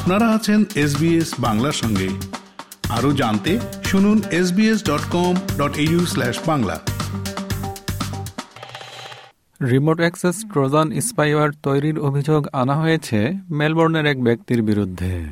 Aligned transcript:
আপনারা 0.00 0.28
আছেন 0.28 0.64
এসবিএস 0.74 1.34
বাংলার 1.38 1.72
সঙ্গে। 1.72 2.08
আরও 2.88 3.12
জানতে 3.12 3.58
শুনুন 3.84 4.22
SBS 4.30 4.84
dot 4.84 5.00
com 5.10 5.34
dot 5.58 5.74
Bangla. 6.46 6.80
Remote 9.70 9.98
access 9.98 10.44
Trojan 10.52 11.00
spyware 11.00 11.50
তৈরির 11.62 11.98
অভিযোগ 11.98 12.46
আনা 12.52 12.74
হয়েছে 12.74 13.32
মেলবোর্নের 13.50 14.06
এক 14.06 14.22
ব্যক্তির 14.22 14.62
বিরুদ্ধে। 14.62 15.24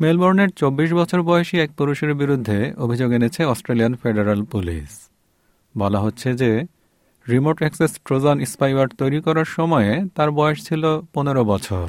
মেলবোর্নের 0.00 0.48
চব্বিশ 0.48 0.92
বছর 0.92 1.22
বয়সী 1.22 1.58
এক 1.58 1.70
পুরুষের 1.76 2.14
বিরুদ্ধে 2.14 2.74
অভিযোগ 2.78 3.12
এনেছে 3.12 3.44
অস্ট্রেলিয়ান 3.44 3.94
ফেডারেল 3.94 4.42
পুলিশ। 4.44 5.08
বলা 5.78 6.00
হচ্ছে 6.00 6.34
যে 6.34 6.62
রিমোট 7.28 7.58
অ্যাক্সেস 7.58 7.90
ট্রোজান 8.04 8.44
স্পাইওয়ার 8.44 8.88
তৈরি 8.88 9.20
করার 9.20 9.44
সময়ে 9.44 10.04
তার 10.14 10.30
বয়স 10.30 10.68
ছিল 10.68 11.02
পনেরো 11.14 11.44
বছর। 11.44 11.88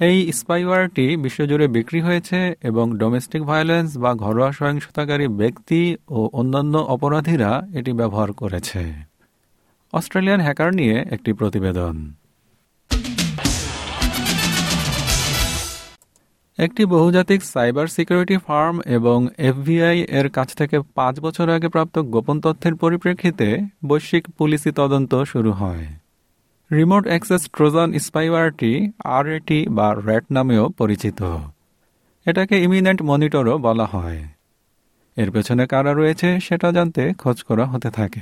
এই 0.00 0.32
স্পাইওয়ারটি 0.32 1.16
বিশ্বজুড়ে 1.16 1.66
বিক্রি 1.68 2.00
হয়েছে 2.00 2.38
এবং 2.62 2.98
ডোমেস্টিক 2.98 3.42
ভায়োলেন্স 3.42 3.98
বা 3.98 4.14
ঘরোয়া 4.14 4.52
সহিংসতাকারী 4.52 5.26
ব্যক্তি 5.28 5.96
ও 6.08 6.18
অন্যান্য 6.32 6.74
অপরাধীরা 6.94 7.50
এটি 7.74 7.92
ব্যবহার 7.92 8.32
করেছে। 8.32 8.82
অস্ট্রেলিয়ান 9.92 10.40
হ্যাকার 10.40 10.74
নিয়ে 10.74 10.96
একটি 11.10 11.32
প্রতিবেদন। 11.32 11.94
একটি 16.58 16.84
বহুজাতিক 16.84 17.40
সাইবার 17.44 17.86
সিকিউরিটি 17.86 18.36
ফার্ম 18.36 18.80
এবং 18.86 19.18
এফবিআই 19.38 19.98
এর 20.18 20.28
কাছ 20.30 20.48
থেকে 20.56 20.76
পাঁচ 20.94 21.14
বছর 21.20 21.46
আগে 21.50 21.68
প্রাপ্ত 21.68 21.98
গোপন 21.98 22.40
তথ্যের 22.40 22.74
পরিপ্রেক্ষিতে 22.74 23.48
বৈশ্বিক 23.86 24.24
পুলিশি 24.38 24.70
তদন্ত 24.72 25.12
শুরু 25.22 25.52
হয়। 25.52 25.86
রিমোট 26.72 27.06
অ্যাক্সেস 27.06 27.50
ট্রোজান 27.50 27.98
স্পাইওয়ারটি 27.98 28.92
আর 29.04 29.28
এটি 29.28 29.66
বা 29.68 29.94
র্যাট 29.94 30.24
নামেও 30.30 30.68
পরিচিত। 30.68 31.36
এটাকে 32.26 32.62
ইমিনেন্ট 32.62 33.02
মনিটরও 33.02 33.58
বলা 33.58 33.84
হয়। 33.84 34.24
এর 35.16 35.30
পেছনে 35.30 35.66
কারা 35.66 35.94
রয়েছে 35.94 36.40
সেটা 36.40 36.72
জানতে 36.72 37.12
খোঁজ 37.14 37.42
করা 37.42 37.66
হতে 37.66 37.90
থাকে। 37.90 38.20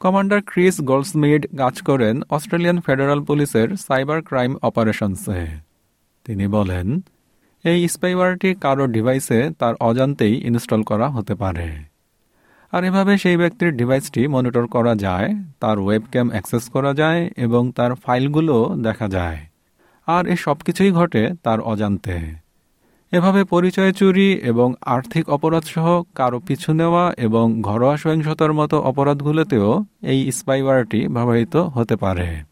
কমান্ডার 0.00 0.42
ক্রিস 0.46 0.80
গোল্ডসমিড 0.80 1.56
কাজ 1.56 1.82
করেন 1.82 2.22
অস্ট্রেলিয়ান 2.30 2.80
ফেডারাল 2.80 3.24
পুলিশের 3.24 3.76
সাইবার 3.76 4.22
ক্রাইম 4.22 4.56
অপারেশনসে। 4.62 5.46
তিনি 6.24 6.48
বলেন, 6.48 7.00
এই 7.64 7.88
স্পাইওয়ারটি 7.88 8.54
কারও 8.54 8.86
ডিভাইসে 8.86 9.50
তার 9.58 9.74
অজান্তেই 9.80 10.46
ইনস্টল 10.46 10.82
করা 10.82 11.08
হতে 11.08 11.34
পারে। 11.34 11.89
আর 12.72 12.84
এভাবে 12.84 13.18
সেই 13.18 13.36
ব্যক্তির 13.36 13.76
ডিভাইসটি 13.76 14.26
মনিটর 14.26 14.66
করা 14.66 14.94
যায়, 14.94 15.34
তার 15.60 15.78
ওয়েবক্যাম 15.78 16.30
অ্যাক্সেস 16.30 16.68
করা 16.68 16.94
যায় 16.94 17.30
এবং 17.36 17.72
তার 17.72 17.94
ফাইলগুলো 17.94 18.74
দেখা 18.82 19.08
যায়। 19.08 19.38
আর 20.06 20.26
এ 20.26 20.36
সব 20.36 20.56
কিছুই 20.58 20.90
ঘটে 20.90 21.30
তার 21.42 21.60
অজান্তে। 21.60 22.18
এভাবে 23.12 23.44
পরিচয় 23.44 23.92
চুরি 23.92 24.32
এবং 24.32 24.74
আর্থিক 24.80 25.28
অপরাধসহ 25.28 26.02
কারও 26.14 26.38
পিছু 26.38 26.72
নেওয়া 26.72 27.12
এবং 27.16 27.62
ঘরোয়া 27.62 27.96
সহিংসতার 27.96 28.52
মতো 28.52 28.80
অপরাধগুলোতেও 28.80 29.84
এই 30.02 30.32
স্পাইওয়ারটি 30.32 31.08
ব্যবহৃত 31.08 31.56
হতে 31.56 31.96
পারে। 31.96 32.49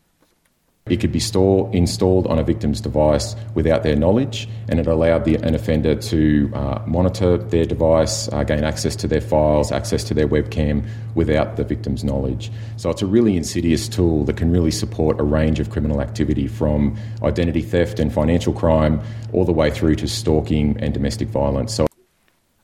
It 0.88 1.00
could 1.00 1.14
be 1.14 1.20
store, 1.22 1.70
installed 1.74 2.28
on 2.28 2.40
a 2.40 2.44
victim's 2.44 2.82
device 2.82 3.38
without 3.56 3.84
their 3.84 3.96
knowledge, 3.96 4.50
and 4.68 4.82
it 4.82 4.88
allowed 4.88 5.24
the, 5.24 5.36
an 5.36 5.56
offender 5.56 5.96
to 5.96 6.52
uh, 6.54 6.84
monitor 6.86 7.38
their 7.38 7.64
device, 7.64 8.28
uh, 8.34 8.44
gain 8.44 8.66
access 8.66 8.94
to 8.98 9.08
their 9.08 9.22
files, 9.22 9.72
access 9.72 10.04
to 10.04 10.14
their 10.14 10.28
webcam 10.28 10.86
without 11.16 11.56
the 11.56 11.64
victim's 11.64 12.04
knowledge. 12.04 12.52
So 12.76 12.90
it's 12.90 13.02
a 13.02 13.06
really 13.06 13.38
insidious 13.38 13.88
tool 13.88 14.26
that 14.26 14.36
can 14.36 14.52
really 14.52 14.72
support 14.72 15.22
a 15.22 15.24
range 15.24 15.62
of 15.62 15.70
criminal 15.70 16.02
activity 16.02 16.48
from 16.48 16.98
identity 17.24 17.62
theft 17.62 17.98
and 18.02 18.12
financial 18.14 18.52
crime 18.52 19.00
all 19.32 19.46
the 19.46 19.54
way 19.54 19.72
through 19.72 19.96
to 19.96 20.08
stalking 20.08 20.78
and 20.82 20.94
domestic 20.94 21.30
violence. 21.30 21.74
So 21.78 21.88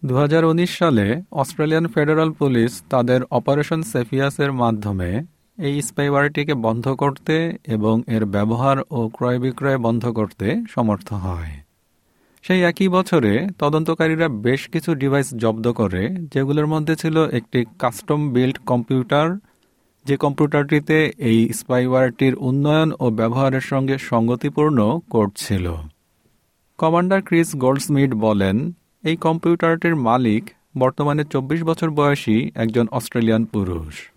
দু 0.03 0.13
সালে 0.81 1.05
Australian 1.41 1.85
federal 1.88 2.31
police 2.41 2.72
তাদের 2.89 3.19
operation 3.38 3.81
সেফিয়াসের 3.94 4.51
মাধ্যমে 4.61 5.09
এই 5.59 5.82
স্পাইওয়ারটিকে 5.82 6.54
বন্ধ 6.54 6.88
করতে 6.88 7.59
এবং 7.66 8.03
এর 8.06 8.25
ব্যবহার 8.25 8.78
ও 8.91 9.09
ক্রয় 9.09 9.38
বিক্রয় 9.38 9.78
বন্ধ 9.78 10.06
করতে 10.06 10.56
সমর্থ 10.69 11.12
হয়। 11.12 11.53
সেই 12.42 12.62
একই 12.62 12.88
বছরে 12.88 13.48
তদন্তকারীরা 13.59 14.28
বেশ 14.28 14.69
কিছু 14.69 14.94
ডিভাইস 14.94 15.34
জব্দ 15.34 15.72
করে, 15.72 16.16
যেগুলোর 16.32 16.66
মধ্যে 16.66 16.97
ছিল 16.97 17.28
একটি 17.28 17.64
কাস্টম 17.78 18.32
বিল্ড 18.32 18.59
কম্পিউটার, 18.66 19.37
যে 20.06 20.16
কম্পিউটারটিতে 20.16 21.12
এই 21.19 21.53
স্পাইওয়ারটির 21.53 22.34
উন্নয়ন 22.34 22.93
ও 22.98 23.10
ব্যবহারের 23.10 23.60
সঙ্গে 23.60 23.98
সঙ্গতিপূর্ণ 23.98 25.00
কোড 25.10 25.32
ছিল। 25.37 25.75
কমান্ডার 26.78 27.22
ক্রিস 27.22 27.56
গোল্ডসমিড 27.56 28.14
বলেন, 28.14 28.72
এই 29.04 29.16
কম্পিউটারটির 29.16 29.97
মালিক 29.97 30.50
বর্তমানে 30.78 31.25
চব্বিশ 31.25 31.62
বছর 31.62 31.91
বয়সী 31.91 32.50
একজন 32.54 32.87
অস্ট্রেলিয়ান 32.91 33.44
পুরুষ। 33.44 34.13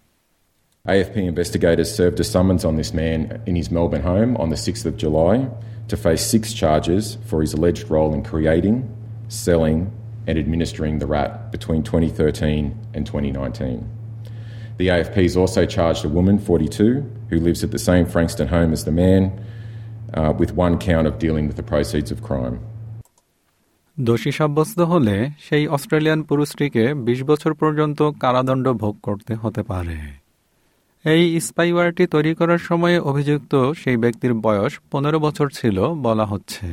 AFP 0.88 1.16
investigators 1.16 1.94
served 1.94 2.18
a 2.18 2.24
summons 2.24 2.64
on 2.64 2.74
this 2.74 2.92
man 2.92 3.40
in 3.46 3.54
his 3.54 3.70
Melbourne 3.70 4.02
home 4.02 4.36
on 4.36 4.48
the 4.48 4.56
6th 4.56 4.84
of 4.84 4.96
July 4.96 5.48
to 5.86 5.96
face 5.96 6.22
six 6.26 6.52
charges 6.52 7.18
for 7.26 7.40
his 7.40 7.52
alleged 7.52 7.88
role 7.88 8.12
in 8.12 8.24
creating, 8.24 8.76
selling, 9.28 9.92
and 10.26 10.36
administering 10.36 10.98
the 10.98 11.06
rat 11.06 11.52
between 11.52 11.84
2013 11.84 12.76
and 12.94 13.06
2019. 13.06 13.88
The 14.78 14.88
AFP 14.88 15.22
has 15.22 15.36
also 15.36 15.66
charged 15.66 16.04
a 16.04 16.08
woman, 16.08 16.38
42, 16.38 17.08
who 17.30 17.38
lives 17.38 17.62
at 17.62 17.70
the 17.70 17.78
same 17.78 18.04
Frankston 18.04 18.48
home 18.48 18.72
as 18.72 18.84
the 18.84 18.90
man, 18.90 19.40
uh, 20.14 20.32
with 20.36 20.52
one 20.54 20.78
count 20.78 21.06
of 21.06 21.18
dealing 21.18 21.46
with 21.46 21.56
the 21.56 21.62
proceeds 21.62 22.10
of 22.10 22.22
crime. 22.22 22.58
দোষী 23.98 24.32
সাব্যস্ত 24.32 24.78
হলে 24.92 25.16
সেই 25.46 25.64
Australian 25.68 26.20
পুরুষটিকে 26.22 26.84
বিশ 27.06 27.20
বছর 27.22 27.52
পর্যন্ত 27.54 27.98
কারাদণ্ড 28.22 28.66
ভোগ 28.82 28.94
করতে 29.02 29.32
হতে 29.34 29.62
পারে 29.62 29.96
এই 31.07 31.39
স্পাইওয়ারটি 31.39 32.07
তৈরি 32.07 32.33
করার 32.33 32.57
সময়ে 32.57 32.99
অভিযুক্ত 32.99 33.71
সেই 33.71 33.97
ব্যক্তির 33.97 34.33
বয়স 34.33 34.79
পনেরো 34.91 35.19
বছর 35.19 35.49
ছিল 35.49 35.93
বলা 35.95 36.25
হচ্ছে। 36.25 36.67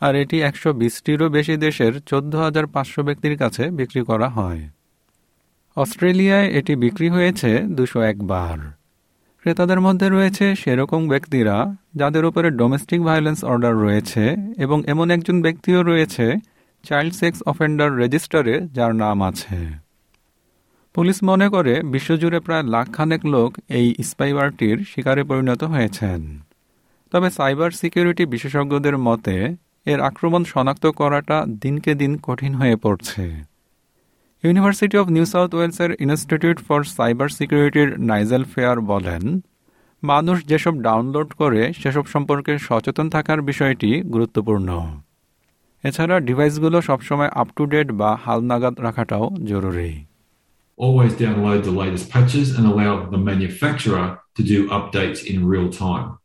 আর 0.00 0.16
এটি 0.16 0.40
একশো 0.40 0.72
বিশটিরও 0.72 1.28
বেশি 1.28 1.56
দেশের 1.56 2.00
চোদ্দ 2.00 2.34
হাজার 2.36 2.66
পাঁচশো 2.66 3.02
ব্যক্তির 3.02 3.38
কাছে 3.38 3.70
বিক্রি 3.70 4.02
করা 4.02 4.28
হয়। 4.28 4.68
অস্ট্রেলিয়ায় 5.76 6.48
এটি 6.48 6.76
বিক্রি 6.76 7.08
হয়েছে 7.08 7.58
দুশো 7.68 8.00
একবার। 8.00 8.58
ক্রেতাদের 9.40 9.80
মধ্যে 9.80 10.08
রয়েছে 10.08 10.54
সেরকম 10.56 11.08
ব্যক্তিরা 11.08 11.74
যাদের 11.94 12.24
উপরে 12.24 12.50
ডোমেস্টিক 12.50 13.00
ভায়োলেন্স 13.02 13.44
অর্ডার 13.44 13.74
রয়েছে 13.74 14.36
এবং 14.58 14.82
এমন 14.86 15.10
একজন 15.10 15.42
ব্যক্তিও 15.42 15.82
রয়েছে 15.82 16.26
চাইল্ড 16.84 17.14
সেক্স 17.14 17.42
অফেন্ডার 17.46 17.96
রেজিস্টারে 17.96 18.54
যার 18.72 18.94
নাম 18.94 19.22
আছে। 19.22 19.87
পুলিশ 20.98 21.22
মনে 21.22 21.48
করে 21.48 21.82
বিশ্বজুড়ে 21.82 22.40
প্রায় 22.40 22.62
লাখখানেক 22.62 23.26
লোক 23.26 23.58
এই 23.68 23.94
স্পাইওয়ারটির 24.02 24.78
শিকারে 24.78 25.24
পরিণত 25.24 25.64
হয়েছেন। 25.64 26.40
তবে 27.10 27.30
সাইবার 27.30 27.70
সিকিউরিটি 27.70 28.26
বিশেষজ্ঞদের 28.26 28.98
মতে, 28.98 29.54
এর 29.86 30.00
আক্রমণ 30.00 30.44
শনাক্ত 30.44 30.86
করাটা 30.86 31.44
দিনকে 31.46 31.94
দিন 31.94 32.18
কঠিন 32.22 32.54
হয়ে 32.54 32.76
পড়ছে। 32.76 33.44
ইউনিভার্সিটি 34.44 34.98
অব 34.98 35.08
নিউ 35.08 35.24
সাউথ 35.24 35.54
ওয়েলসের 35.54 35.90
ইনস্টিটিউট 36.00 36.58
ফর 36.68 36.84
সাইবার 36.84 37.28
সিকিউরিটির 37.28 38.00
নাইজেল 38.00 38.44
ফেয়ার 38.44 38.80
বলেন, 38.80 39.40
মানুষ 40.02 40.44
যেসব 40.46 40.74
ডাউনলোড 40.80 41.30
করে 41.32 41.72
সেসব 41.82 42.06
সম্পর্কে 42.06 42.58
সচেতন 42.58 43.10
থাকার 43.10 43.42
বিষয়টি 43.42 44.00
গুরুত্বপূর্ণ। 44.00 44.68
এছাড়া 45.84 46.20
ডিভাইসগুলো 46.20 46.80
সবসময় 46.80 47.30
আপ 47.34 47.48
টু 47.56 47.66
ডেট 47.66 47.92
বা 47.92 48.18
হালনাগাদ 48.24 48.80
রাখাটাও 48.80 49.30
জরুরি। 49.44 50.07
Always 50.78 51.12
download 51.12 51.64
the 51.64 51.70
latest 51.70 52.08
patches 52.08 52.56
and 52.56 52.66
allow 52.66 53.08
the 53.10 53.18
manufacturer 53.18 54.20
to 54.36 54.42
do 54.42 54.68
updates 54.70 55.24
in 55.24 55.46
real 55.46 55.70
time. 55.70 56.18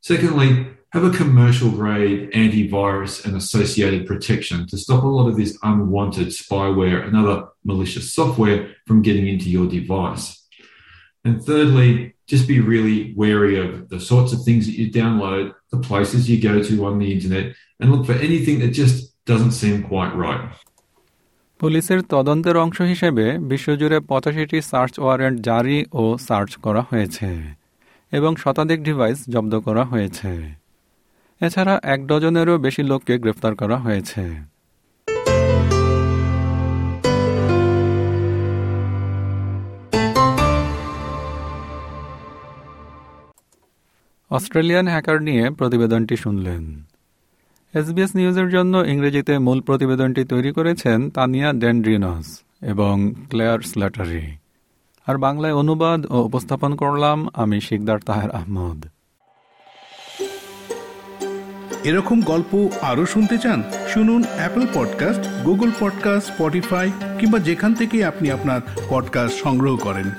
Secondly, 0.00 0.68
have 0.92 1.04
a 1.04 1.10
commercial 1.10 1.70
grade 1.70 2.30
antivirus 2.32 3.24
and 3.24 3.36
associated 3.36 4.06
protection 4.06 4.66
to 4.68 4.78
stop 4.78 5.04
a 5.04 5.06
lot 5.06 5.28
of 5.28 5.36
this 5.36 5.58
unwanted 5.62 6.28
spyware 6.28 7.06
and 7.06 7.14
other 7.16 7.46
malicious 7.64 8.14
software 8.14 8.74
from 8.86 9.02
getting 9.02 9.26
into 9.26 9.50
your 9.50 9.66
device. 9.66 10.46
And 11.24 11.44
thirdly, 11.44 12.14
just 12.26 12.48
be 12.48 12.60
really 12.60 13.12
wary 13.16 13.58
of 13.58 13.88
the 13.90 14.00
sorts 14.00 14.32
of 14.32 14.42
things 14.44 14.66
that 14.66 14.78
you 14.78 14.90
download, 14.90 15.54
the 15.70 15.78
places 15.78 16.30
you 16.30 16.40
go 16.40 16.62
to 16.62 16.86
on 16.86 16.98
the 16.98 17.12
internet, 17.12 17.54
and 17.80 17.92
look 17.92 18.06
for 18.06 18.12
anything 18.12 18.60
that 18.60 18.68
just 18.68 19.12
doesn't 19.26 19.52
seem 19.52 19.82
quite 19.82 20.14
right. 20.14 20.54
পুলিশের 21.60 22.00
তদন্তের 22.02 22.56
অংশ 22.56 22.78
হিসেবে 22.92 23.38
বিশ্বজুড়ে 23.50 23.98
পঁচাশিটি 24.00 24.58
search 24.62 24.94
warrant 25.00 25.36
জারি 25.40 25.78
ও 25.92 26.02
search 26.28 26.50
করা 26.56 26.82
হয়েছে 26.90 27.28
এবং 28.12 28.32
শতাধিক 28.36 28.78
ডিভাইস 28.82 29.18
জব্দ 29.30 29.52
করা 29.60 29.84
হয়েছে। 29.84 30.30
এছাড়া 31.40 31.74
এক 31.82 32.00
ডজনেরও 32.06 32.54
বেশি 32.58 32.82
লোককে 32.82 33.14
গ্রেফতার 33.18 33.54
করা 33.54 33.76
হয়েছে। 33.76 34.22
অস্ট্রেলিয়ান 44.30 44.86
হ্যাকার 44.88 45.18
নিয়ে 45.22 45.44
প্রতিবেদনটি 45.50 46.16
শুনলেন। 46.16 46.62
এসবিএস 47.74 48.16
নিউজের 48.16 48.48
জন্য 48.48 48.76
ইংরেজিতে 48.76 49.38
মূল 49.38 49.60
প্রতিবেদনটি 49.60 50.24
তৈরি 50.24 50.52
করেছেন 50.52 51.10
তানিয়া 51.10 51.52
ডেন্ড্রিনস 51.52 52.40
এবং 52.62 53.14
ক্লেয়ার 53.28 53.60
স্ল্যাটারি। 53.60 54.36
আর 55.06 55.18
বাংলায় 55.18 55.52
অনুবাদ 55.52 56.06
ও 56.10 56.22
উপস্থাপন 56.22 56.74
করলাম 56.74 57.28
আমি 57.34 57.60
শিকদার 57.60 57.98
তাহের 57.98 58.30
আহমদ। 58.30 58.86
এরকম 61.84 62.20
গল্প 62.20 62.68
আরও 62.82 63.06
শুনতে 63.06 63.38
চান, 63.38 63.62
শুনুন 63.88 64.24
Apple 64.36 64.66
podcast 64.74 65.44
Google 65.44 65.70
podcast 65.80 66.32
Spotify 66.32 66.92
কিংবা 67.18 67.38
যেখান 67.38 67.74
থেকে 67.74 68.04
আপনি 68.04 68.30
আপনার 68.30 68.60
পডকাস্ট 68.88 69.42
সংগ্রহ 69.42 69.76
করেন। 69.76 70.10